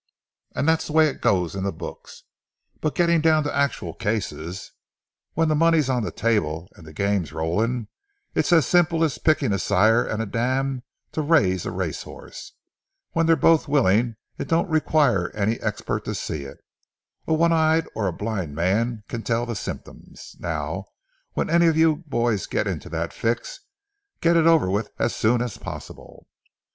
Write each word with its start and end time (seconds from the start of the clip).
And 0.55 0.67
that's 0.67 0.87
the 0.87 0.93
way 0.93 1.07
it 1.09 1.21
goes 1.21 1.53
in 1.55 1.63
the 1.63 1.71
books. 1.71 2.23
But 2.79 2.95
getting 2.95 3.21
down 3.21 3.43
to 3.43 3.55
actual 3.55 3.93
cases—when 3.93 5.47
the 5.47 5.53
money's 5.53 5.91
on 5.91 6.01
the 6.01 6.09
table 6.11 6.67
and 6.75 6.87
the 6.87 6.91
game's 6.91 7.31
rolling—it's 7.31 8.51
as 8.51 8.65
simple 8.65 9.03
as 9.03 9.19
picking 9.19 9.53
a 9.53 9.59
sire 9.59 10.03
and 10.03 10.19
a 10.19 10.25
dam 10.25 10.81
to 11.11 11.21
raise 11.21 11.67
a 11.67 11.71
race 11.71 12.01
horse. 12.01 12.53
When 13.11 13.27
they're 13.27 13.35
both 13.35 13.67
willing, 13.67 14.15
it 14.39 14.47
don't 14.47 14.71
require 14.71 15.29
any 15.35 15.59
expert 15.59 16.03
to 16.05 16.15
see 16.15 16.45
it—a 16.45 17.33
one 17.35 17.51
eyed 17.53 17.85
or 17.93 18.07
a 18.07 18.11
blind 18.11 18.55
man 18.55 19.03
can 19.07 19.21
tell 19.21 19.45
the 19.45 19.55
symptoms. 19.55 20.35
Now, 20.39 20.85
when 21.33 21.47
any 21.47 21.67
of 21.67 21.77
you 21.77 21.97
boys 22.07 22.47
get 22.47 22.65
into 22.65 22.89
that 22.89 23.13
fix, 23.13 23.59
get 24.19 24.35
it 24.35 24.47
over 24.47 24.67
with 24.67 24.89
as 24.97 25.15
soon 25.15 25.43
as 25.43 25.59
possible." 25.59 26.25